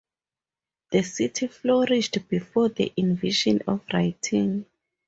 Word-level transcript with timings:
The 0.91 1.03
city 1.03 1.45
flourished 1.45 2.27
before 2.27 2.69
the 2.69 2.91
invention 2.97 3.61
of 3.67 3.81
writing. 3.93 4.65